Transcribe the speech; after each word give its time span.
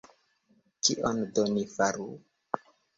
Kion 0.87 1.21
do 1.33 1.43
ni 1.53 1.63
faru? 1.77 2.11